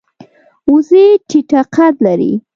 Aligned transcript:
وزې 0.71 1.05
ټیټه 1.27 1.61
قد 1.75 1.95
لري 2.05 2.31